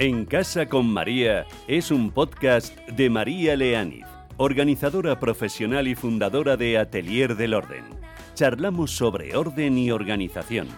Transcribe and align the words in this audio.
En 0.00 0.24
Casa 0.24 0.64
con 0.64 0.90
María 0.90 1.44
es 1.68 1.90
un 1.90 2.10
podcast 2.10 2.74
de 2.88 3.10
María 3.10 3.54
Leániz, 3.54 4.06
organizadora 4.38 5.20
profesional 5.20 5.86
y 5.88 5.94
fundadora 5.94 6.56
de 6.56 6.78
Atelier 6.78 7.36
del 7.36 7.52
Orden. 7.52 7.84
Charlamos 8.32 8.92
sobre 8.92 9.36
orden 9.36 9.76
y 9.76 9.90
organización, 9.90 10.68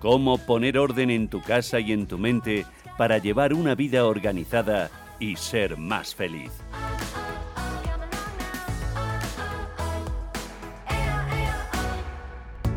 cómo 0.00 0.36
poner 0.36 0.78
orden 0.78 1.10
en 1.10 1.28
tu 1.28 1.40
casa 1.42 1.78
y 1.78 1.92
en 1.92 2.08
tu 2.08 2.18
mente 2.18 2.66
para 2.98 3.18
llevar 3.18 3.54
una 3.54 3.76
vida 3.76 4.04
organizada 4.04 4.90
y 5.20 5.36
ser 5.36 5.76
más 5.76 6.16
feliz. 6.16 6.50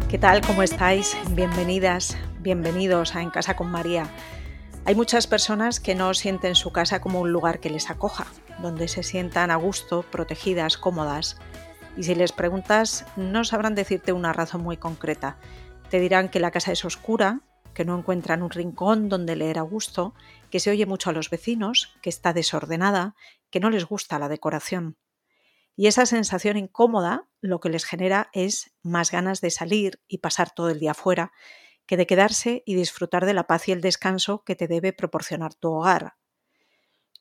¿Qué 0.08 0.20
tal? 0.20 0.42
¿Cómo 0.42 0.62
estáis? 0.62 1.18
Bienvenidas, 1.32 2.16
bienvenidos 2.42 3.16
a 3.16 3.24
En 3.24 3.32
Casa 3.32 3.56
con 3.56 3.72
María. 3.72 4.08
Hay 4.88 4.94
muchas 4.94 5.26
personas 5.26 5.80
que 5.80 5.96
no 5.96 6.14
sienten 6.14 6.54
su 6.54 6.72
casa 6.72 7.02
como 7.02 7.20
un 7.20 7.32
lugar 7.32 7.60
que 7.60 7.72
les 7.72 7.90
acoja, 7.90 8.28
donde 8.60 8.88
se 8.88 9.02
sientan 9.02 9.50
a 9.50 9.56
gusto, 9.56 10.04
protegidas, 10.04 10.78
cómodas. 10.78 11.38
Y 11.98 12.04
si 12.04 12.14
les 12.14 12.32
preguntas, 12.32 13.04
no 13.16 13.44
sabrán 13.46 13.74
decirte 13.74 14.14
una 14.14 14.32
razón 14.32 14.62
muy 14.62 14.78
concreta. 14.78 15.40
Te 15.90 16.00
dirán 16.00 16.30
que 16.30 16.40
la 16.40 16.52
casa 16.52 16.72
es 16.72 16.86
oscura, 16.86 17.42
que 17.74 17.84
no 17.84 17.98
encuentran 17.98 18.44
un 18.44 18.52
rincón 18.52 19.10
donde 19.10 19.36
leer 19.36 19.58
a 19.58 19.64
gusto, 19.64 20.14
que 20.52 20.60
se 20.60 20.70
oye 20.70 20.86
mucho 20.86 21.10
a 21.10 21.14
los 21.14 21.32
vecinos, 21.32 21.98
que 22.04 22.12
está 22.12 22.32
desordenada, 22.32 23.16
que 23.50 23.60
no 23.60 23.72
les 23.72 23.86
gusta 23.86 24.20
la 24.20 24.30
decoración. 24.30 24.98
Y 25.76 25.88
esa 25.88 26.06
sensación 26.06 26.58
incómoda 26.58 27.28
lo 27.42 27.60
que 27.60 27.70
les 27.70 27.86
genera 27.86 28.30
es 28.34 28.76
más 28.84 29.10
ganas 29.10 29.42
de 29.42 29.50
salir 29.50 30.00
y 30.08 30.20
pasar 30.20 30.52
todo 30.52 30.70
el 30.70 30.80
día 30.80 30.94
fuera 30.94 31.32
que 31.86 31.98
de 31.98 32.08
quedarse 32.08 32.64
y 32.66 32.76
disfrutar 32.76 33.26
de 33.26 33.34
la 33.34 33.48
paz 33.48 33.68
y 33.68 33.72
el 33.72 33.82
descanso 33.82 34.44
que 34.44 34.56
te 34.56 34.68
debe 34.68 34.94
proporcionar 34.94 35.54
tu 35.54 35.72
hogar. 35.72 36.16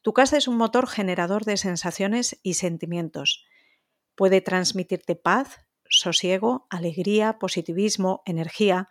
Tu 0.03 0.13
casa 0.13 0.37
es 0.37 0.49
un 0.49 0.57
motor 0.57 0.87
generador 0.87 1.45
de 1.45 1.57
sensaciones 1.57 2.39
y 2.43 2.55
sentimientos. 2.55 3.45
Puede 4.15 4.41
transmitirte 4.41 5.17
paz, 5.17 5.67
sosiego, 5.89 6.67
alegría, 6.71 7.39
positivismo, 7.39 8.23
energía, 8.27 8.89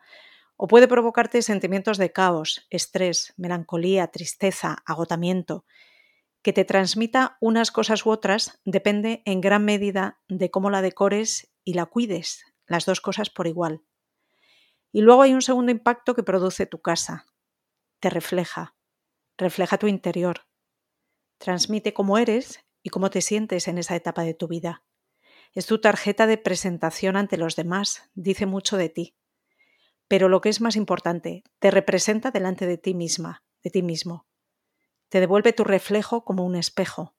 o 0.55 0.67
puede 0.67 0.87
provocarte 0.87 1.41
sentimientos 1.41 1.97
de 1.97 2.11
caos, 2.11 2.67
estrés, 2.69 3.33
melancolía, 3.37 4.07
tristeza, 4.07 4.77
agotamiento. 4.85 5.65
Que 6.41 6.53
te 6.53 6.65
transmita 6.65 7.37
unas 7.41 7.71
cosas 7.71 8.05
u 8.05 8.09
otras 8.09 8.59
depende 8.65 9.21
en 9.25 9.41
gran 9.41 9.65
medida 9.65 10.19
de 10.27 10.51
cómo 10.51 10.69
la 10.69 10.81
decores 10.81 11.53
y 11.63 11.73
la 11.73 11.85
cuides, 11.85 12.43
las 12.65 12.85
dos 12.85 13.01
cosas 13.01 13.29
por 13.29 13.47
igual. 13.47 13.81
Y 14.93 15.01
luego 15.01 15.23
hay 15.23 15.33
un 15.33 15.41
segundo 15.41 15.71
impacto 15.71 16.13
que 16.13 16.21
produce 16.21 16.67
tu 16.67 16.79
casa. 16.79 17.25
Te 17.99 18.11
refleja, 18.11 18.75
refleja 19.37 19.79
tu 19.79 19.87
interior. 19.87 20.45
Transmite 21.39 21.93
cómo 21.93 22.19
eres 22.19 22.63
y 22.83 22.91
cómo 22.91 23.09
te 23.09 23.21
sientes 23.21 23.67
en 23.67 23.79
esa 23.79 23.95
etapa 23.95 24.21
de 24.21 24.35
tu 24.35 24.47
vida. 24.47 24.83
Es 25.53 25.65
tu 25.65 25.81
tarjeta 25.81 26.27
de 26.27 26.37
presentación 26.37 27.17
ante 27.17 27.37
los 27.37 27.55
demás, 27.55 28.11
dice 28.13 28.45
mucho 28.45 28.77
de 28.77 28.89
ti. 28.89 29.15
Pero 30.07 30.29
lo 30.29 30.41
que 30.41 30.49
es 30.49 30.61
más 30.61 30.75
importante, 30.75 31.43
te 31.57 31.71
representa 31.71 32.29
delante 32.29 32.67
de 32.67 32.77
ti 32.77 32.93
misma, 32.93 33.43
de 33.63 33.71
ti 33.71 33.81
mismo. 33.81 34.27
Te 35.09 35.19
devuelve 35.19 35.53
tu 35.53 35.63
reflejo 35.63 36.23
como 36.23 36.45
un 36.45 36.55
espejo. 36.55 37.15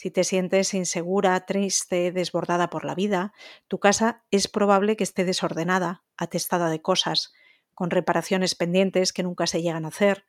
Si 0.00 0.12
te 0.12 0.22
sientes 0.22 0.74
insegura, 0.74 1.44
triste, 1.44 2.12
desbordada 2.12 2.70
por 2.70 2.84
la 2.84 2.94
vida, 2.94 3.32
tu 3.66 3.80
casa 3.80 4.22
es 4.30 4.46
probable 4.46 4.96
que 4.96 5.02
esté 5.02 5.24
desordenada, 5.24 6.04
atestada 6.16 6.70
de 6.70 6.80
cosas, 6.80 7.32
con 7.74 7.90
reparaciones 7.90 8.54
pendientes 8.54 9.12
que 9.12 9.24
nunca 9.24 9.48
se 9.48 9.60
llegan 9.60 9.84
a 9.84 9.88
hacer. 9.88 10.24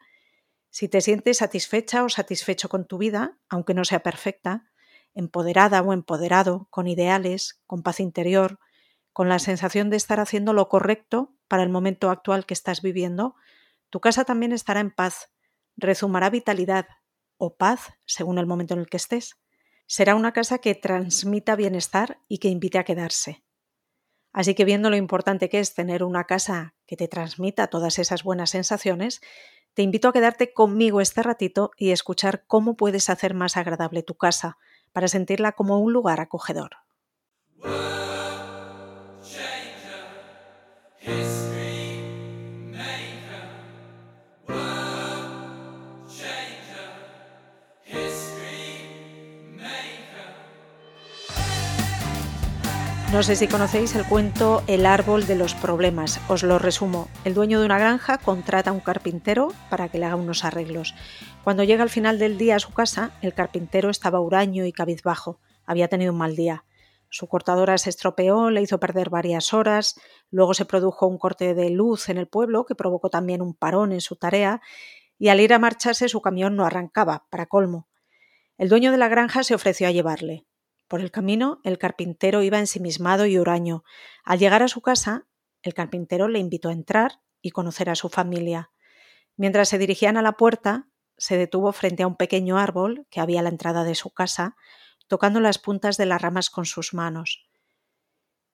Si 0.72 0.90
te 0.90 1.02
sientes 1.02 1.38
satisfecha 1.38 2.04
o 2.04 2.10
satisfecho 2.10 2.68
con 2.68 2.88
tu 2.88 2.98
vida, 2.98 3.38
aunque 3.48 3.76
no 3.76 3.86
sea 3.86 4.00
perfecta, 4.00 4.72
empoderada 5.14 5.84
o 5.84 5.94
empoderado, 5.94 6.66
con 6.72 6.88
ideales, 6.88 7.62
con 7.68 7.84
paz 7.84 8.00
interior, 8.00 8.58
con 9.14 9.30
la 9.30 9.38
sensación 9.38 9.92
de 9.92 9.98
estar 9.98 10.20
haciendo 10.20 10.54
lo 10.54 10.68
correcto 10.68 11.36
para 11.48 11.62
el 11.62 11.70
momento 11.70 12.10
actual 12.10 12.48
que 12.48 12.56
estás 12.56 12.82
viviendo, 12.82 13.36
tu 13.92 14.00
casa 14.00 14.26
también 14.26 14.52
estará 14.52 14.80
en 14.80 14.90
paz, 14.90 15.32
rezumará 15.78 16.32
vitalidad 16.32 16.88
o 17.38 17.56
paz 17.56 17.94
según 18.06 18.40
el 18.40 18.48
momento 18.48 18.74
en 18.74 18.80
el 18.80 18.90
que 18.90 18.98
estés 18.98 19.36
será 19.90 20.14
una 20.14 20.34
casa 20.34 20.60
que 20.60 20.76
transmita 20.76 21.56
bienestar 21.56 22.20
y 22.28 22.38
que 22.38 22.48
invite 22.48 22.78
a 22.78 22.84
quedarse. 22.84 23.44
Así 24.32 24.54
que 24.54 24.64
viendo 24.64 24.92
lo 24.92 24.96
importante 24.96 25.50
que 25.50 25.60
es 25.60 25.74
tener 25.74 26.04
una 26.04 26.26
casa 26.26 26.76
que 26.86 26.96
te 26.96 27.08
transmita 27.08 27.68
todas 27.68 27.98
esas 27.98 28.24
buenas 28.24 28.52
sensaciones, 28.52 29.20
te 29.74 29.82
invito 29.82 30.08
a 30.08 30.14
quedarte 30.14 30.54
conmigo 30.54 31.02
este 31.02 31.24
ratito 31.24 31.72
y 31.76 31.90
escuchar 31.90 32.44
cómo 32.46 32.78
puedes 32.78 33.10
hacer 33.10 33.34
más 33.34 33.58
agradable 33.58 34.04
tu 34.04 34.16
casa 34.16 34.60
para 34.94 35.08
sentirla 35.08 35.54
como 35.54 35.80
un 35.80 35.92
lugar 35.92 36.22
acogedor. 36.22 36.70
No 53.12 53.24
sé 53.24 53.36
si 53.36 53.48
conocéis 53.48 53.96
el 53.96 54.06
cuento 54.06 54.62
El 54.68 54.86
árbol 54.86 55.26
de 55.26 55.34
los 55.34 55.56
problemas. 55.56 56.22
Os 56.30 56.44
lo 56.44 56.60
resumo. 56.60 57.08
El 57.26 57.34
dueño 57.34 57.60
de 57.60 57.66
una 57.66 57.80
granja 57.80 58.20
contrata 58.20 58.70
a 58.70 58.74
un 58.74 58.82
carpintero 58.82 59.52
para 59.72 59.90
que 59.90 59.98
le 59.98 60.06
haga 60.06 60.16
unos 60.16 60.46
arreglos. 60.46 60.94
Cuando 61.44 61.64
llega 61.64 61.82
al 61.82 61.90
final 61.90 62.20
del 62.20 62.38
día 62.38 62.58
a 62.58 62.60
su 62.60 62.72
casa, 62.72 63.18
el 63.24 63.34
carpintero 63.34 63.90
estaba 63.90 64.20
huraño 64.20 64.64
y 64.64 64.72
cabizbajo. 64.72 65.40
Había 65.66 65.88
tenido 65.88 66.12
un 66.12 66.20
mal 66.20 66.36
día. 66.36 66.66
Su 67.10 67.28
cortadora 67.28 67.80
se 67.80 67.90
estropeó, 67.90 68.52
le 68.52 68.62
hizo 68.62 68.80
perder 68.80 69.10
varias 69.10 69.56
horas, 69.56 70.00
luego 70.30 70.54
se 70.54 70.66
produjo 70.66 71.08
un 71.08 71.18
corte 71.18 71.56
de 71.56 71.72
luz 71.72 72.10
en 72.10 72.20
el 72.20 72.28
pueblo 72.28 72.68
que 72.68 72.76
provocó 72.76 73.10
también 73.10 73.42
un 73.42 73.56
parón 73.56 73.92
en 73.92 74.02
su 74.02 74.18
tarea 74.18 74.62
y 75.18 75.30
al 75.30 75.40
ir 75.40 75.52
a 75.54 75.60
marcharse 75.60 76.10
su 76.10 76.22
camión 76.22 76.56
no 76.56 76.64
arrancaba, 76.64 77.26
para 77.32 77.48
colmo. 77.48 77.88
El 78.60 78.70
dueño 78.70 78.92
de 78.92 78.98
la 78.98 79.08
granja 79.08 79.44
se 79.44 79.56
ofreció 79.56 79.88
a 79.88 79.92
llevarle. 79.92 80.46
Por 80.90 81.02
el 81.02 81.12
camino, 81.12 81.62
el 81.64 81.78
carpintero 81.78 82.42
iba 82.42 82.58
ensimismado 82.58 83.28
y 83.28 83.38
huraño. 83.38 83.84
Al 84.26 84.40
llegar 84.40 84.64
a 84.64 84.68
su 84.68 84.82
casa, 84.82 85.28
el 85.62 85.76
carpintero 85.76 86.28
le 86.28 86.40
invitó 86.40 86.70
a 86.70 86.74
entrar 86.74 87.22
y 87.44 87.52
conocer 87.52 87.92
a 87.92 87.96
su 87.96 88.10
familia. 88.10 88.72
Mientras 89.38 89.70
se 89.70 89.78
dirigían 89.78 90.18
a 90.18 90.24
la 90.24 90.32
puerta, 90.34 90.90
se 91.16 91.38
detuvo 91.38 91.72
frente 91.74 92.02
a 92.02 92.08
un 92.08 92.16
pequeño 92.16 92.58
árbol 92.58 93.06
que 93.12 93.20
había 93.20 93.42
a 93.42 93.44
la 93.44 93.50
entrada 93.50 93.84
de 93.84 93.94
su 93.94 94.10
casa, 94.10 94.56
tocando 95.08 95.40
las 95.40 95.60
puntas 95.60 95.96
de 95.96 96.08
las 96.08 96.24
ramas 96.24 96.50
con 96.50 96.66
sus 96.66 96.96
manos. 96.96 97.48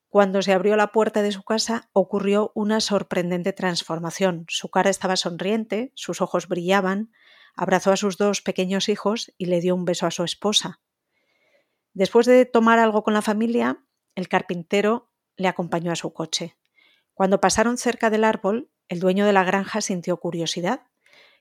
Cuando 0.09 0.41
se 0.41 0.51
abrió 0.51 0.75
la 0.75 0.91
puerta 0.91 1.21
de 1.21 1.31
su 1.31 1.43
casa 1.43 1.89
ocurrió 1.93 2.51
una 2.53 2.81
sorprendente 2.81 3.53
transformación. 3.53 4.45
Su 4.49 4.69
cara 4.69 4.89
estaba 4.89 5.15
sonriente, 5.15 5.93
sus 5.95 6.19
ojos 6.19 6.49
brillaban, 6.49 7.13
abrazó 7.55 7.93
a 7.93 7.97
sus 7.97 8.17
dos 8.17 8.41
pequeños 8.41 8.89
hijos 8.89 9.33
y 9.37 9.45
le 9.45 9.61
dio 9.61 9.73
un 9.73 9.85
beso 9.85 10.05
a 10.05 10.11
su 10.11 10.25
esposa. 10.25 10.81
Después 11.95 12.25
de 12.25 12.45
tomar 12.45 12.77
algo 12.77 13.03
con 13.03 13.13
la 13.13 13.21
familia, 13.21 13.81
el 14.15 14.27
carpintero 14.27 15.09
le 15.37 15.47
acompañó 15.47 15.93
a 15.93 15.95
su 15.95 16.11
coche. 16.11 16.57
Cuando 17.13 17.39
pasaron 17.39 17.77
cerca 17.77 18.09
del 18.09 18.25
árbol, 18.25 18.69
el 18.89 18.99
dueño 18.99 19.25
de 19.25 19.31
la 19.31 19.45
granja 19.45 19.79
sintió 19.79 20.17
curiosidad 20.17 20.87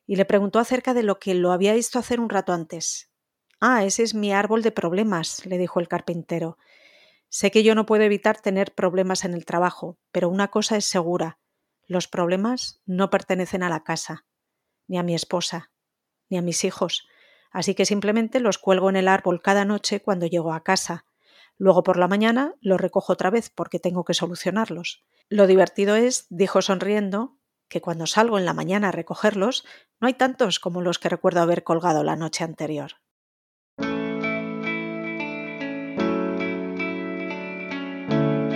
y 0.06 0.14
le 0.14 0.24
preguntó 0.24 0.60
acerca 0.60 0.94
de 0.94 1.02
lo 1.02 1.18
que 1.18 1.34
lo 1.34 1.50
había 1.50 1.74
visto 1.74 1.98
hacer 1.98 2.20
un 2.20 2.30
rato 2.30 2.52
antes. 2.52 3.10
Ah, 3.60 3.84
ese 3.84 4.04
es 4.04 4.14
mi 4.14 4.32
árbol 4.32 4.62
de 4.62 4.70
problemas, 4.70 5.44
le 5.44 5.58
dijo 5.58 5.80
el 5.80 5.88
carpintero. 5.88 6.56
Sé 7.28 7.50
que 7.50 7.64
yo 7.64 7.74
no 7.74 7.84
puedo 7.84 8.04
evitar 8.04 8.40
tener 8.40 8.74
problemas 8.74 9.24
en 9.24 9.34
el 9.34 9.44
trabajo, 9.44 9.98
pero 10.12 10.28
una 10.28 10.52
cosa 10.52 10.76
es 10.76 10.84
segura. 10.84 11.40
Los 11.88 12.06
problemas 12.06 12.80
no 12.86 13.10
pertenecen 13.10 13.64
a 13.64 13.68
la 13.68 13.82
casa, 13.82 14.24
ni 14.86 14.98
a 14.98 15.02
mi 15.02 15.16
esposa, 15.16 15.72
ni 16.30 16.38
a 16.38 16.42
mis 16.42 16.62
hijos, 16.62 17.08
así 17.54 17.74
que 17.74 17.86
simplemente 17.86 18.40
los 18.40 18.58
cuelgo 18.58 18.90
en 18.90 18.96
el 18.96 19.08
árbol 19.08 19.40
cada 19.40 19.64
noche 19.64 20.00
cuando 20.00 20.26
llego 20.26 20.52
a 20.52 20.64
casa. 20.64 21.06
Luego 21.56 21.84
por 21.84 21.96
la 21.96 22.08
mañana 22.08 22.56
los 22.60 22.80
recojo 22.80 23.12
otra 23.12 23.30
vez 23.30 23.48
porque 23.48 23.78
tengo 23.78 24.04
que 24.04 24.12
solucionarlos. 24.12 25.04
Lo 25.30 25.46
divertido 25.46 25.94
es, 25.94 26.26
dijo 26.28 26.60
sonriendo, 26.60 27.38
que 27.68 27.80
cuando 27.80 28.06
salgo 28.06 28.38
en 28.38 28.44
la 28.44 28.52
mañana 28.54 28.88
a 28.88 28.92
recogerlos, 28.92 29.64
no 30.00 30.08
hay 30.08 30.14
tantos 30.14 30.58
como 30.58 30.82
los 30.82 30.98
que 30.98 31.08
recuerdo 31.08 31.40
haber 31.40 31.62
colgado 31.62 32.02
la 32.02 32.16
noche 32.16 32.44
anterior. 32.44 32.96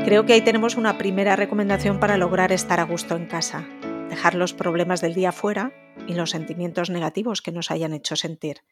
Creo 0.05 0.27
que 0.27 0.33
ahí 0.33 0.41
tenemos 0.41 0.77
una 0.77 0.99
primera 0.99 1.37
recomendación 1.37 2.00
para 2.00 2.17
lograr 2.17 2.50
estar 2.50 2.81
a 2.81 2.85
gusto 2.85 3.15
en 3.15 3.27
casa. 3.27 3.69
Dejar 4.09 4.35
los 4.35 4.55
problemas 4.55 5.00
del 5.00 5.15
día 5.15 5.33
fuera 5.33 5.73
y 6.09 6.15
los 6.15 6.31
sentimientos 6.31 6.91
negativos 6.91 7.43
que 7.43 7.53
nos 7.53 7.71
hayan 7.71 7.93
hecho 7.93 8.17
sentir. 8.17 8.62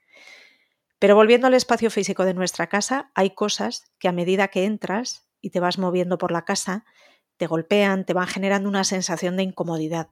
Pero 0.99 1.15
volviendo 1.15 1.47
al 1.47 1.55
espacio 1.55 1.91
físico 1.91 2.25
de 2.25 2.35
nuestra 2.35 2.69
casa, 2.69 3.11
hay 3.15 3.31
cosas 3.31 3.85
que 3.99 4.09
a 4.09 4.13
medida 4.13 4.49
que 4.49 4.65
entras 4.65 5.29
y 5.41 5.51
te 5.51 5.61
vas 5.61 5.79
moviendo 5.79 6.19
por 6.19 6.33
la 6.33 6.45
casa, 6.45 6.85
te 7.37 7.47
golpean, 7.47 8.07
te 8.07 8.15
van 8.15 8.27
generando 8.27 8.69
una 8.69 8.85
sensación 8.85 9.37
de 9.37 9.43
incomodidad. 9.43 10.11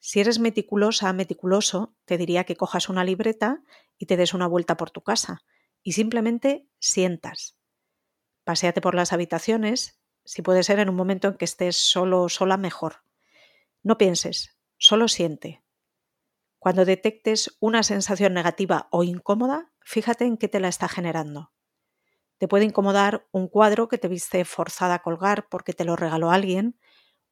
Si 0.00 0.20
eres 0.20 0.38
meticulosa, 0.38 1.12
meticuloso, 1.12 1.94
te 2.04 2.18
diría 2.18 2.44
que 2.44 2.56
cojas 2.56 2.88
una 2.88 3.04
libreta 3.04 3.62
y 3.96 4.06
te 4.06 4.16
des 4.16 4.34
una 4.34 4.46
vuelta 4.46 4.76
por 4.76 4.90
tu 4.90 5.02
casa 5.02 5.42
y 5.82 5.92
simplemente 5.92 6.68
sientas. 6.78 7.56
Paseate 8.44 8.80
por 8.80 8.94
las 8.94 9.12
habitaciones, 9.12 10.00
si 10.24 10.42
puede 10.42 10.62
ser 10.62 10.78
en 10.78 10.88
un 10.88 10.96
momento 10.96 11.28
en 11.28 11.34
que 11.34 11.44
estés 11.44 11.76
solo 11.76 12.22
o 12.22 12.28
sola, 12.28 12.56
mejor. 12.56 13.04
No 13.82 13.96
pienses, 13.96 14.58
solo 14.76 15.08
siente. 15.08 15.62
Cuando 16.58 16.84
detectes 16.84 17.56
una 17.60 17.82
sensación 17.82 18.34
negativa 18.34 18.88
o 18.90 19.04
incómoda, 19.04 19.72
fíjate 19.84 20.24
en 20.24 20.36
qué 20.36 20.48
te 20.48 20.58
la 20.58 20.68
está 20.68 20.88
generando. 20.88 21.52
Te 22.38 22.48
puede 22.48 22.64
incomodar 22.64 23.28
un 23.30 23.46
cuadro 23.46 23.88
que 23.88 23.98
te 23.98 24.08
viste 24.08 24.44
forzada 24.44 24.94
a 24.94 25.02
colgar 25.02 25.46
porque 25.48 25.72
te 25.72 25.84
lo 25.84 25.94
regaló 25.94 26.30
alguien, 26.30 26.78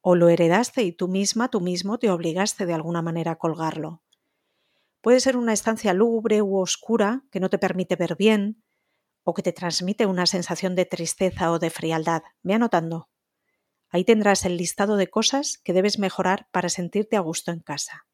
o 0.00 0.14
lo 0.14 0.28
heredaste 0.28 0.82
y 0.82 0.92
tú 0.92 1.08
misma, 1.08 1.48
tú 1.48 1.60
mismo 1.60 1.98
te 1.98 2.10
obligaste 2.10 2.66
de 2.66 2.74
alguna 2.74 3.02
manera 3.02 3.32
a 3.32 3.38
colgarlo. 3.38 4.02
Puede 5.00 5.20
ser 5.20 5.36
una 5.36 5.52
estancia 5.52 5.94
lúgubre 5.94 6.42
u 6.42 6.58
oscura 6.58 7.24
que 7.30 7.40
no 7.40 7.50
te 7.50 7.58
permite 7.58 7.96
ver 7.96 8.16
bien, 8.16 8.62
o 9.24 9.34
que 9.34 9.42
te 9.42 9.52
transmite 9.52 10.06
una 10.06 10.26
sensación 10.26 10.74
de 10.74 10.84
tristeza 10.84 11.50
o 11.50 11.58
de 11.58 11.70
frialdad. 11.70 12.22
Ve 12.42 12.54
anotando. 12.54 13.08
Ahí 13.88 14.04
tendrás 14.04 14.44
el 14.44 14.56
listado 14.56 14.96
de 14.96 15.08
cosas 15.08 15.58
que 15.58 15.72
debes 15.72 15.98
mejorar 15.98 16.48
para 16.50 16.68
sentirte 16.68 17.16
a 17.16 17.20
gusto 17.20 17.50
en 17.50 17.60
casa. 17.60 18.06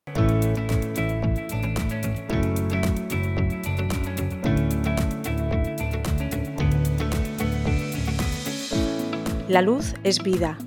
La 9.48 9.62
luz 9.62 9.94
es 10.04 10.22
vida. 10.22 10.58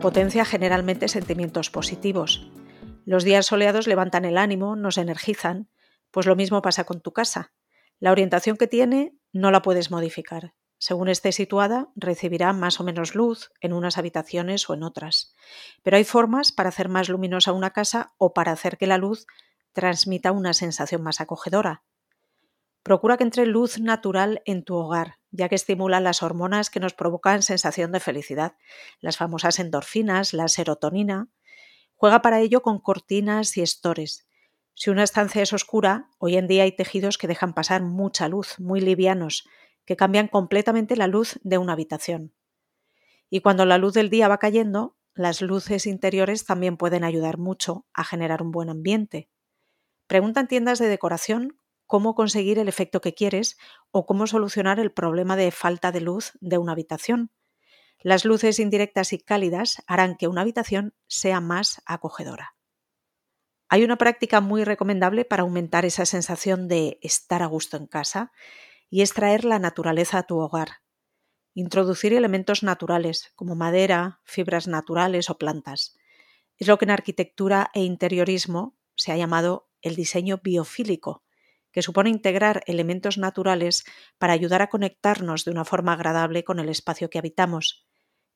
Potencia 0.00 0.44
generalmente 0.44 1.08
sentimientos 1.08 1.70
positivos. 1.70 2.48
Los 3.04 3.24
días 3.24 3.46
soleados 3.46 3.88
levantan 3.88 4.24
el 4.24 4.38
ánimo, 4.38 4.76
nos 4.76 4.96
energizan, 4.96 5.68
pues 6.12 6.26
lo 6.26 6.36
mismo 6.36 6.62
pasa 6.62 6.84
con 6.84 7.00
tu 7.00 7.12
casa. 7.12 7.52
La 7.98 8.12
orientación 8.12 8.56
que 8.56 8.68
tiene 8.68 9.12
no 9.32 9.50
la 9.50 9.60
puedes 9.60 9.90
modificar. 9.90 10.54
Según 10.78 11.08
esté 11.08 11.32
situada, 11.32 11.88
recibirá 11.96 12.52
más 12.52 12.78
o 12.78 12.84
menos 12.84 13.16
luz 13.16 13.50
en 13.60 13.72
unas 13.72 13.98
habitaciones 13.98 14.70
o 14.70 14.74
en 14.74 14.84
otras. 14.84 15.34
Pero 15.82 15.96
hay 15.96 16.04
formas 16.04 16.52
para 16.52 16.68
hacer 16.68 16.88
más 16.88 17.08
luminosa 17.08 17.50
una 17.50 17.70
casa 17.70 18.14
o 18.18 18.34
para 18.34 18.52
hacer 18.52 18.78
que 18.78 18.86
la 18.86 18.98
luz 18.98 19.26
transmita 19.72 20.30
una 20.30 20.54
sensación 20.54 21.02
más 21.02 21.20
acogedora. 21.20 21.82
Procura 22.84 23.16
que 23.16 23.24
entre 23.24 23.46
luz 23.46 23.80
natural 23.80 24.42
en 24.44 24.62
tu 24.62 24.76
hogar, 24.76 25.18
ya 25.32 25.48
que 25.48 25.54
estimula 25.54 26.00
las 26.00 26.22
hormonas 26.22 26.70
que 26.70 26.78
nos 26.78 26.94
provocan 26.94 27.42
sensación 27.42 27.90
de 27.90 28.00
felicidad, 28.00 28.56
las 29.00 29.16
famosas 29.16 29.58
endorfinas, 29.58 30.34
la 30.34 30.46
serotonina. 30.46 31.28
Juega 31.94 32.22
para 32.22 32.40
ello 32.40 32.62
con 32.62 32.78
cortinas 32.78 33.56
y 33.56 33.62
estores. 33.62 34.28
Si 34.74 34.90
una 34.90 35.02
estancia 35.02 35.42
es 35.42 35.52
oscura, 35.52 36.08
hoy 36.18 36.36
en 36.36 36.46
día 36.46 36.62
hay 36.62 36.72
tejidos 36.72 37.18
que 37.18 37.26
dejan 37.26 37.54
pasar 37.54 37.82
mucha 37.82 38.28
luz, 38.28 38.60
muy 38.60 38.80
livianos, 38.80 39.48
que 39.84 39.96
cambian 39.96 40.28
completamente 40.28 40.96
la 40.96 41.06
luz 41.06 41.40
de 41.42 41.58
una 41.58 41.72
habitación. 41.72 42.34
Y 43.30 43.40
cuando 43.40 43.64
la 43.64 43.78
luz 43.78 43.94
del 43.94 44.10
día 44.10 44.28
va 44.28 44.38
cayendo, 44.38 44.96
las 45.14 45.42
luces 45.42 45.86
interiores 45.86 46.44
también 46.44 46.76
pueden 46.76 47.04
ayudar 47.04 47.38
mucho 47.38 47.86
a 47.94 48.04
generar 48.04 48.42
un 48.42 48.50
buen 48.50 48.70
ambiente. 48.70 49.28
Pregunta 50.06 50.40
en 50.40 50.48
tiendas 50.48 50.78
de 50.78 50.88
decoración 50.88 51.58
cómo 51.92 52.14
conseguir 52.14 52.58
el 52.58 52.68
efecto 52.68 53.02
que 53.02 53.12
quieres 53.12 53.58
o 53.90 54.06
cómo 54.06 54.26
solucionar 54.26 54.80
el 54.80 54.92
problema 54.92 55.36
de 55.36 55.50
falta 55.50 55.92
de 55.92 56.00
luz 56.00 56.32
de 56.40 56.56
una 56.56 56.72
habitación. 56.72 57.30
Las 58.00 58.24
luces 58.24 58.58
indirectas 58.60 59.12
y 59.12 59.18
cálidas 59.18 59.82
harán 59.86 60.16
que 60.16 60.26
una 60.26 60.40
habitación 60.40 60.94
sea 61.06 61.42
más 61.42 61.82
acogedora. 61.84 62.56
Hay 63.68 63.84
una 63.84 63.98
práctica 63.98 64.40
muy 64.40 64.64
recomendable 64.64 65.26
para 65.26 65.42
aumentar 65.42 65.84
esa 65.84 66.06
sensación 66.06 66.66
de 66.66 66.98
estar 67.02 67.42
a 67.42 67.46
gusto 67.46 67.76
en 67.76 67.86
casa 67.86 68.32
y 68.88 69.02
es 69.02 69.12
traer 69.12 69.44
la 69.44 69.58
naturaleza 69.58 70.16
a 70.16 70.22
tu 70.22 70.38
hogar. 70.38 70.78
Introducir 71.52 72.14
elementos 72.14 72.62
naturales 72.62 73.34
como 73.34 73.54
madera, 73.54 74.22
fibras 74.24 74.66
naturales 74.66 75.28
o 75.28 75.36
plantas. 75.36 75.94
Es 76.56 76.68
lo 76.68 76.78
que 76.78 76.86
en 76.86 76.92
arquitectura 76.92 77.70
e 77.74 77.82
interiorismo 77.82 78.78
se 78.96 79.12
ha 79.12 79.18
llamado 79.18 79.68
el 79.82 79.94
diseño 79.94 80.40
biofílico, 80.42 81.22
que 81.72 81.82
supone 81.82 82.10
integrar 82.10 82.62
elementos 82.66 83.18
naturales 83.18 83.84
para 84.18 84.32
ayudar 84.32 84.62
a 84.62 84.68
conectarnos 84.68 85.44
de 85.44 85.50
una 85.50 85.64
forma 85.64 85.94
agradable 85.94 86.44
con 86.44 86.58
el 86.58 86.68
espacio 86.68 87.10
que 87.10 87.18
habitamos 87.18 87.86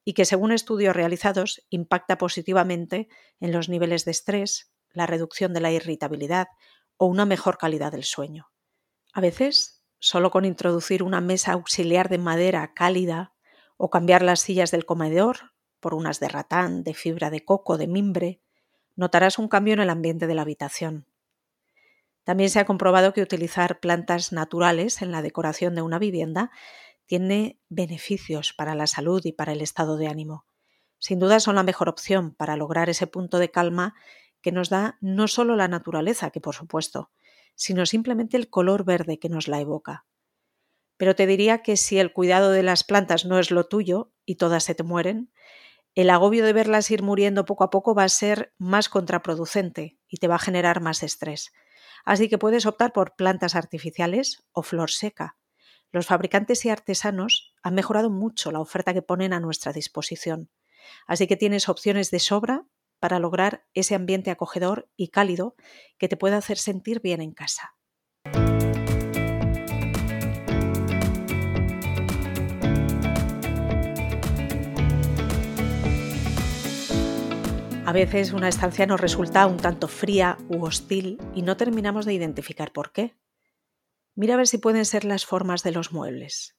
y 0.04 0.14
que, 0.14 0.24
según 0.24 0.52
estudios 0.52 0.96
realizados, 0.96 1.66
impacta 1.68 2.16
positivamente 2.16 3.08
en 3.40 3.52
los 3.52 3.68
niveles 3.68 4.04
de 4.04 4.12
estrés, 4.12 4.72
la 4.92 5.06
reducción 5.06 5.52
de 5.52 5.60
la 5.60 5.72
irritabilidad 5.72 6.48
o 6.96 7.06
una 7.06 7.26
mejor 7.26 7.58
calidad 7.58 7.92
del 7.92 8.04
sueño. 8.04 8.50
A 9.12 9.20
veces, 9.20 9.84
solo 9.98 10.30
con 10.30 10.44
introducir 10.44 11.02
una 11.02 11.20
mesa 11.20 11.52
auxiliar 11.52 12.08
de 12.08 12.18
madera 12.18 12.72
cálida 12.74 13.34
o 13.76 13.90
cambiar 13.90 14.22
las 14.22 14.40
sillas 14.40 14.70
del 14.70 14.86
comedor 14.86 15.52
por 15.80 15.94
unas 15.94 16.20
de 16.20 16.28
ratán, 16.28 16.84
de 16.84 16.94
fibra 16.94 17.30
de 17.30 17.44
coco, 17.44 17.76
de 17.76 17.86
mimbre, 17.86 18.40
notarás 18.94 19.38
un 19.38 19.48
cambio 19.48 19.74
en 19.74 19.80
el 19.80 19.90
ambiente 19.90 20.26
de 20.26 20.34
la 20.34 20.42
habitación. 20.42 21.06
También 22.26 22.50
se 22.50 22.58
ha 22.58 22.64
comprobado 22.64 23.12
que 23.12 23.22
utilizar 23.22 23.78
plantas 23.78 24.32
naturales 24.32 25.00
en 25.00 25.12
la 25.12 25.22
decoración 25.22 25.76
de 25.76 25.82
una 25.82 26.00
vivienda 26.00 26.50
tiene 27.06 27.60
beneficios 27.68 28.52
para 28.52 28.74
la 28.74 28.88
salud 28.88 29.24
y 29.24 29.30
para 29.30 29.52
el 29.52 29.60
estado 29.60 29.96
de 29.96 30.08
ánimo. 30.08 30.44
Sin 30.98 31.20
duda 31.20 31.38
son 31.38 31.54
la 31.54 31.62
mejor 31.62 31.88
opción 31.88 32.34
para 32.34 32.56
lograr 32.56 32.90
ese 32.90 33.06
punto 33.06 33.38
de 33.38 33.52
calma 33.52 33.94
que 34.40 34.50
nos 34.50 34.70
da 34.70 34.98
no 35.00 35.28
solo 35.28 35.54
la 35.54 35.68
naturaleza, 35.68 36.30
que 36.30 36.40
por 36.40 36.56
supuesto, 36.56 37.12
sino 37.54 37.86
simplemente 37.86 38.36
el 38.36 38.50
color 38.50 38.84
verde 38.84 39.20
que 39.20 39.28
nos 39.28 39.46
la 39.46 39.60
evoca. 39.60 40.04
Pero 40.96 41.14
te 41.14 41.28
diría 41.28 41.62
que 41.62 41.76
si 41.76 42.00
el 42.00 42.12
cuidado 42.12 42.50
de 42.50 42.64
las 42.64 42.82
plantas 42.82 43.24
no 43.24 43.38
es 43.38 43.52
lo 43.52 43.68
tuyo 43.68 44.10
y 44.24 44.34
todas 44.34 44.64
se 44.64 44.74
te 44.74 44.82
mueren, 44.82 45.30
el 45.94 46.10
agobio 46.10 46.44
de 46.44 46.52
verlas 46.52 46.90
ir 46.90 47.04
muriendo 47.04 47.44
poco 47.44 47.62
a 47.62 47.70
poco 47.70 47.94
va 47.94 48.02
a 48.02 48.08
ser 48.08 48.52
más 48.58 48.88
contraproducente 48.88 49.96
y 50.08 50.16
te 50.16 50.26
va 50.26 50.34
a 50.34 50.40
generar 50.40 50.80
más 50.80 51.04
estrés. 51.04 51.52
Así 52.06 52.30
que 52.30 52.38
puedes 52.38 52.64
optar 52.64 52.92
por 52.92 53.16
plantas 53.16 53.54
artificiales 53.54 54.44
o 54.52 54.62
flor 54.62 54.90
seca. 54.90 55.36
Los 55.92 56.06
fabricantes 56.06 56.64
y 56.64 56.70
artesanos 56.70 57.52
han 57.62 57.74
mejorado 57.74 58.10
mucho 58.10 58.52
la 58.52 58.60
oferta 58.60 58.94
que 58.94 59.02
ponen 59.02 59.32
a 59.32 59.40
nuestra 59.40 59.72
disposición. 59.72 60.48
Así 61.06 61.26
que 61.26 61.36
tienes 61.36 61.68
opciones 61.68 62.10
de 62.10 62.20
sobra 62.20 62.64
para 63.00 63.18
lograr 63.18 63.66
ese 63.74 63.94
ambiente 63.94 64.30
acogedor 64.30 64.88
y 64.96 65.08
cálido 65.08 65.56
que 65.98 66.08
te 66.08 66.16
pueda 66.16 66.38
hacer 66.38 66.58
sentir 66.58 67.00
bien 67.00 67.20
en 67.20 67.32
casa. 67.32 67.75
A 77.86 77.92
veces 77.92 78.32
una 78.32 78.48
estancia 78.48 78.84
nos 78.84 79.00
resulta 79.00 79.46
un 79.46 79.58
tanto 79.58 79.86
fría 79.86 80.38
u 80.48 80.64
hostil 80.64 81.22
y 81.36 81.42
no 81.42 81.56
terminamos 81.56 82.04
de 82.04 82.14
identificar 82.14 82.72
por 82.72 82.90
qué. 82.90 83.16
Mira 84.16 84.34
a 84.34 84.36
ver 84.38 84.48
si 84.48 84.58
pueden 84.58 84.84
ser 84.84 85.04
las 85.04 85.24
formas 85.24 85.62
de 85.62 85.70
los 85.70 85.92
muebles. 85.92 86.58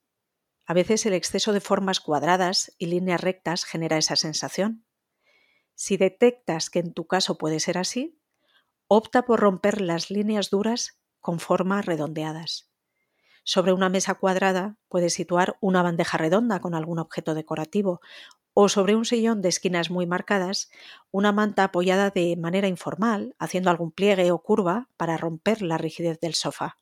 A 0.66 0.74
veces 0.74 1.06
el 1.06 1.12
exceso 1.12 1.52
de 1.52 1.60
formas 1.60 2.00
cuadradas 2.00 2.74
y 2.78 2.86
líneas 2.86 3.20
rectas 3.20 3.66
genera 3.66 3.98
esa 3.98 4.16
sensación. 4.16 4.86
Si 5.76 5.98
detectas 5.98 6.70
que 6.70 6.80
en 6.80 6.94
tu 6.94 7.08
caso 7.08 7.38
puede 7.38 7.60
ser 7.60 7.78
así, 7.78 8.22
opta 8.88 9.26
por 9.26 9.42
romper 9.42 9.82
las 9.82 10.10
líneas 10.10 10.50
duras 10.50 11.02
con 11.20 11.42
formas 11.42 11.86
redondeadas. 11.86 12.72
Sobre 13.44 13.74
una 13.74 13.90
mesa 13.90 14.16
cuadrada 14.16 14.78
puedes 14.88 15.14
situar 15.14 15.58
una 15.60 15.84
bandeja 15.84 16.18
redonda 16.18 16.62
con 16.62 16.74
algún 16.74 17.00
objeto 17.00 17.34
decorativo 17.34 18.00
o 18.60 18.70
sobre 18.70 18.96
un 18.96 19.06
sillón 19.06 19.44
de 19.44 19.50
esquinas 19.50 19.92
muy 19.92 20.08
marcadas, 20.08 20.72
una 21.12 21.32
manta 21.32 21.66
apoyada 21.66 22.10
de 22.10 22.36
manera 22.38 22.68
informal, 22.68 23.36
haciendo 23.38 23.70
algún 23.70 23.92
pliegue 23.92 24.32
o 24.32 24.42
curva 24.42 24.90
para 24.98 25.16
romper 25.16 25.62
la 25.62 25.78
rigidez 25.78 26.20
del 26.20 26.34
sofá. 26.34 26.80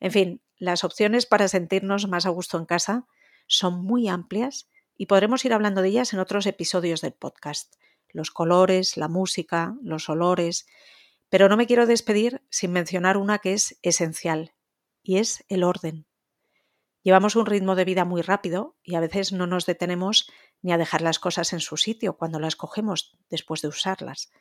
En 0.00 0.10
fin, 0.10 0.42
las 0.56 0.84
opciones 0.84 1.26
para 1.26 1.48
sentirnos 1.48 2.08
más 2.08 2.24
a 2.24 2.30
gusto 2.30 2.56
en 2.56 2.64
casa 2.64 3.06
son 3.46 3.84
muy 3.84 4.08
amplias 4.08 4.70
y 4.96 5.04
podremos 5.04 5.44
ir 5.44 5.52
hablando 5.52 5.82
de 5.82 5.88
ellas 5.88 6.14
en 6.14 6.18
otros 6.18 6.46
episodios 6.46 7.02
del 7.02 7.12
podcast. 7.12 7.74
Los 8.08 8.30
colores, 8.30 8.96
la 8.96 9.08
música, 9.08 9.76
los 9.82 10.08
olores. 10.08 10.66
Pero 11.28 11.50
no 11.50 11.58
me 11.58 11.66
quiero 11.66 11.84
despedir 11.84 12.40
sin 12.48 12.72
mencionar 12.72 13.18
una 13.18 13.38
que 13.40 13.52
es 13.52 13.78
esencial, 13.82 14.54
y 15.02 15.18
es 15.18 15.44
el 15.50 15.62
orden. 15.62 16.05
Llevamos 17.06 17.36
un 17.36 17.46
ritmo 17.46 17.76
de 17.76 17.84
vida 17.84 18.04
muy 18.04 18.20
rápido 18.20 18.74
y 18.82 18.96
a 18.96 19.00
veces 19.00 19.30
no 19.30 19.46
nos 19.46 19.64
detenemos 19.64 20.28
ni 20.60 20.72
a 20.72 20.76
dejar 20.76 21.02
las 21.02 21.20
cosas 21.20 21.52
en 21.52 21.60
su 21.60 21.76
sitio 21.76 22.16
cuando 22.16 22.40
las 22.40 22.56
cogemos 22.56 23.16
después 23.30 23.62
de 23.62 23.68
usarlas. 23.68 24.32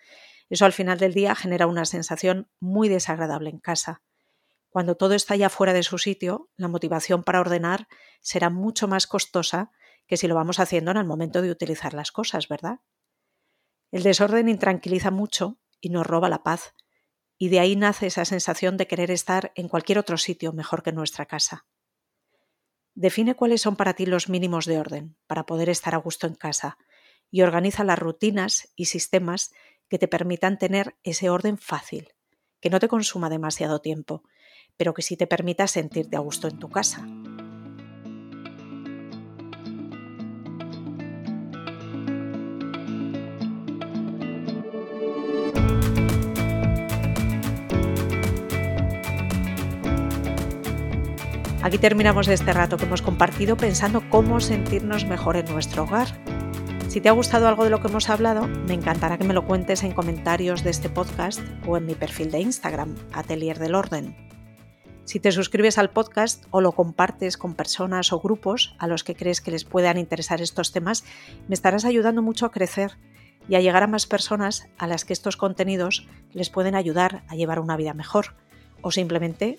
Eso 0.49 0.65
al 0.65 0.73
final 0.73 0.97
del 0.97 1.13
día 1.13 1.35
genera 1.35 1.67
una 1.67 1.85
sensación 1.85 2.49
muy 2.59 2.89
desagradable 2.89 3.51
en 3.51 3.59
casa. 3.59 4.01
Cuando 4.69 4.97
todo 4.97 5.13
está 5.13 5.35
ya 5.35 5.49
fuera 5.49 5.73
de 5.73 5.83
su 5.83 5.99
sitio, 5.99 6.49
la 6.57 6.67
motivación 6.67 7.23
para 7.23 7.39
ordenar 7.39 7.87
será 8.19 8.49
mucho 8.49 8.87
más 8.87 9.05
costosa 9.05 9.69
que 10.07 10.17
si 10.17 10.27
lo 10.27 10.33
vamos 10.33 10.59
haciendo 10.59 10.89
en 10.89 10.97
el 10.97 11.05
momento 11.05 11.43
de 11.43 11.51
utilizar 11.51 11.93
las 11.93 12.11
cosas, 12.11 12.47
¿verdad? 12.47 12.79
El 13.91 14.01
desorden 14.01 14.49
intranquiliza 14.49 15.11
mucho 15.11 15.59
y 15.81 15.89
nos 15.89 16.07
roba 16.07 16.29
la 16.29 16.41
paz. 16.41 16.73
Y 17.37 17.49
de 17.49 17.59
ahí 17.59 17.75
nace 17.75 18.07
esa 18.07 18.25
sensación 18.25 18.75
de 18.75 18.87
querer 18.87 19.11
estar 19.11 19.51
en 19.53 19.69
cualquier 19.69 19.99
otro 19.99 20.17
sitio 20.17 20.51
mejor 20.51 20.81
que 20.81 20.93
nuestra 20.93 21.27
casa. 21.27 21.67
Define 22.95 23.35
cuáles 23.35 23.61
son 23.61 23.75
para 23.75 23.93
ti 23.93 24.05
los 24.05 24.29
mínimos 24.29 24.65
de 24.65 24.79
orden 24.79 25.17
para 25.27 25.45
poder 25.45 25.69
estar 25.69 25.93
a 25.93 25.99
gusto 25.99 26.27
en 26.27 26.35
casa 26.35 26.77
y 27.29 27.41
organiza 27.41 27.83
las 27.83 27.99
rutinas 27.99 28.71
y 28.75 28.85
sistemas 28.85 29.53
que 29.89 29.99
te 29.99 30.07
permitan 30.07 30.57
tener 30.57 30.95
ese 31.03 31.29
orden 31.29 31.57
fácil, 31.57 32.13
que 32.61 32.69
no 32.69 32.79
te 32.79 32.87
consuma 32.87 33.29
demasiado 33.29 33.81
tiempo, 33.81 34.23
pero 34.77 34.93
que 34.93 35.01
sí 35.01 35.17
te 35.17 35.27
permita 35.27 35.67
sentirte 35.67 36.15
a 36.15 36.21
gusto 36.21 36.47
en 36.47 36.57
tu 36.57 36.69
casa. 36.69 37.05
Aquí 51.65 51.79
terminamos 51.79 52.27
este 52.27 52.53
rato 52.53 52.77
que 52.77 52.85
hemos 52.85 53.01
compartido 53.01 53.57
pensando 53.57 54.07
cómo 54.11 54.39
sentirnos 54.39 55.05
mejor 55.05 55.35
en 55.35 55.51
nuestro 55.51 55.85
hogar. 55.85 56.09
Si 56.89 57.01
te 57.01 57.09
ha 57.09 57.11
gustado 57.11 57.47
algo 57.47 57.63
de 57.63 57.71
lo 57.71 57.81
que 57.81 57.87
hemos 57.87 58.07
hablado, 58.11 58.45
me 58.45 58.75
encantará 58.75 59.17
que 59.17 59.23
me 59.23 59.33
lo 59.33 59.47
cuentes 59.47 59.81
en 59.81 59.91
comentarios 59.91 60.63
de 60.63 60.69
este 60.69 60.89
podcast 60.89 61.39
o 61.65 61.75
en 61.75 61.87
mi 61.87 61.95
perfil 61.95 62.29
de 62.29 62.41
Instagram, 62.41 62.93
Atelier 63.13 63.57
del 63.57 63.73
Orden. 63.73 64.15
Si 65.05 65.19
te 65.19 65.31
suscribes 65.31 65.79
al 65.79 65.89
podcast 65.89 66.45
o 66.51 66.61
lo 66.61 66.73
compartes 66.73 67.35
con 67.35 67.55
personas 67.55 68.13
o 68.13 68.19
grupos 68.19 68.75
a 68.77 68.85
los 68.85 69.03
que 69.03 69.15
crees 69.15 69.41
que 69.41 69.49
les 69.49 69.65
puedan 69.65 69.97
interesar 69.97 70.41
estos 70.41 70.71
temas, 70.71 71.03
me 71.47 71.55
estarás 71.55 71.83
ayudando 71.83 72.21
mucho 72.21 72.45
a 72.45 72.51
crecer 72.51 72.99
y 73.49 73.55
a 73.55 73.59
llegar 73.59 73.81
a 73.81 73.87
más 73.87 74.05
personas 74.05 74.67
a 74.77 74.85
las 74.85 75.03
que 75.03 75.13
estos 75.13 75.35
contenidos 75.35 76.07
les 76.31 76.51
pueden 76.51 76.75
ayudar 76.75 77.23
a 77.27 77.35
llevar 77.35 77.59
una 77.59 77.75
vida 77.75 77.95
mejor 77.95 78.35
o 78.83 78.91
simplemente 78.91 79.57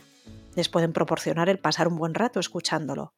les 0.56 0.68
pueden 0.68 0.92
proporcionar 0.92 1.48
el 1.48 1.60
pasar 1.60 1.86
un 1.86 1.96
buen 1.96 2.14
rato 2.14 2.40
escuchándolo. 2.40 3.14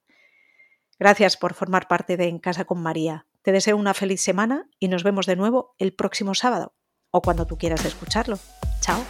Gracias 0.99 1.37
por 1.37 1.55
formar 1.55 1.87
parte 1.87 2.17
de 2.17 2.27
En 2.27 2.41
Casa 2.41 2.65
con 2.65 2.83
María. 2.83 3.27
Te 3.43 3.53
deseo 3.53 3.77
una 3.77 3.95
feliz 3.95 4.21
semana 4.21 4.69
y 4.81 4.89
nos 4.89 5.05
vemos 5.05 5.25
de 5.27 5.37
nuevo 5.37 5.75
el 5.79 5.95
próximo 5.95 6.35
sábado 6.35 6.75
o 7.11 7.23
cuando 7.23 7.47
tú 7.47 7.57
quieras 7.57 7.85
escucharlo. 7.85 8.39
Chao. 8.81 9.03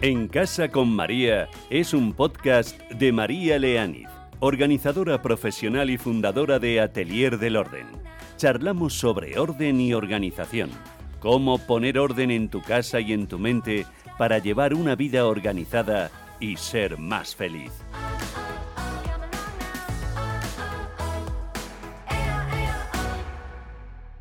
En 0.00 0.28
Casa 0.28 0.68
con 0.70 0.88
María 0.88 1.48
es 1.68 1.92
un 1.92 2.14
podcast 2.14 2.80
de 2.90 3.12
María 3.12 3.58
Leániz, 3.58 4.08
organizadora 4.40 5.20
profesional 5.20 5.90
y 5.90 5.98
fundadora 5.98 6.58
de 6.58 6.80
Atelier 6.80 7.38
del 7.38 7.56
Orden. 7.56 7.86
Charlamos 8.36 8.94
sobre 8.94 9.38
orden 9.38 9.80
y 9.80 9.94
organización 9.94 10.70
Cómo 11.20 11.58
poner 11.58 11.98
orden 11.98 12.30
en 12.30 12.48
tu 12.48 12.62
casa 12.62 13.00
y 13.00 13.12
en 13.12 13.26
tu 13.26 13.38
mente 13.38 13.86
para 14.18 14.38
llevar 14.38 14.74
una 14.74 14.94
vida 14.94 15.26
organizada 15.26 16.10
y 16.40 16.56
ser 16.56 16.98
más 16.98 17.34
feliz. 17.34 17.72